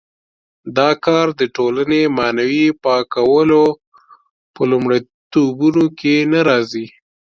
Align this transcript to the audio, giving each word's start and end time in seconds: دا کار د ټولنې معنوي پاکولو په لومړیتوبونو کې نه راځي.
دا 0.77 0.89
کار 1.05 1.27
د 1.39 1.41
ټولنې 1.55 2.01
معنوي 2.17 2.67
پاکولو 2.83 3.63
په 4.53 4.61
لومړیتوبونو 4.71 5.83
کې 5.99 6.15
نه 6.31 6.39
راځي. 6.49 6.85